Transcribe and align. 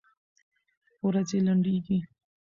ورځي 1.05 1.39
لنډيږي 1.45 1.99